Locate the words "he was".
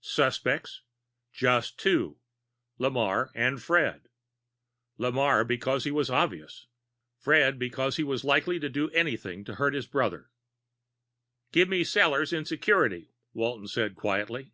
5.84-6.10, 7.96-8.24